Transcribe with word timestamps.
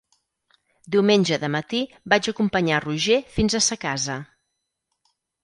Diumenge 0.95 1.37
de 1.43 1.49
matí 1.55 1.81
vaig 2.15 2.31
acompanyar 2.33 2.81
Roger 2.87 3.19
fins 3.37 3.59
a 3.61 3.63
sa 3.67 3.79
casa. 3.87 4.19